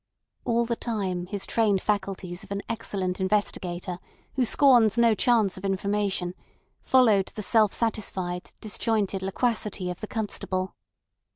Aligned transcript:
All 0.45 0.65
the 0.65 0.75
time 0.75 1.27
his 1.27 1.45
trained 1.45 1.79
faculties 1.79 2.43
of 2.43 2.49
an 2.51 2.63
excellent 2.67 3.19
investigator, 3.21 3.99
who 4.33 4.45
scorns 4.45 4.97
no 4.97 5.13
chance 5.13 5.57
of 5.59 5.63
information, 5.63 6.33
followed 6.81 7.27
the 7.35 7.43
self 7.43 7.71
satisfied, 7.71 8.51
disjointed 8.61 9.21
loquacity 9.21 9.91
of 9.91 10.01
the 10.01 10.07
constable. 10.07 10.73